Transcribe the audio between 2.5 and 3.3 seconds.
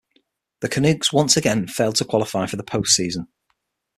the post-season.